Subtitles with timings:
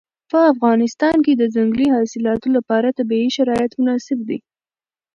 [0.29, 4.37] په افغانستان کې د ځنګلي حاصلاتو لپاره طبیعي شرایط مناسب دي.